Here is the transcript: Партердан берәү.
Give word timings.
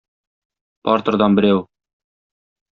Партердан 0.89 1.37
берәү. 1.41 1.63